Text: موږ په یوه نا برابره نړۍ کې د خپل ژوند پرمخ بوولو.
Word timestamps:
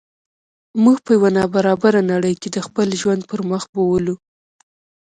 موږ 0.83 0.97
په 1.05 1.11
یوه 1.17 1.29
نا 1.37 1.43
برابره 1.53 1.99
نړۍ 2.11 2.33
کې 2.41 2.49
د 2.51 2.57
خپل 2.67 2.87
ژوند 3.01 3.21
پرمخ 3.31 3.63
بوولو. 3.73 4.15